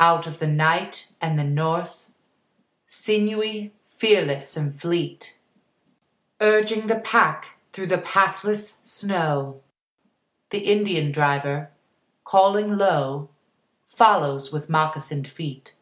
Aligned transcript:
Out 0.00 0.26
of 0.26 0.38
the 0.38 0.46
night 0.46 1.12
and 1.20 1.38
the 1.38 1.44
north, 1.44 2.10
Sinewy, 2.86 3.74
fearless 3.84 4.56
and 4.56 4.80
fleet, 4.80 5.38
Urging 6.40 6.86
the 6.86 7.00
pack 7.00 7.58
through 7.70 7.88
the 7.88 7.98
pathless 7.98 8.76
snow, 8.84 9.60
The 10.48 10.60
Indian 10.72 11.12
driver, 11.12 11.70
calling 12.24 12.78
low, 12.78 13.28
Follows 13.86 14.50
with 14.50 14.70
moccasined 14.70 15.26
feet. 15.28 15.74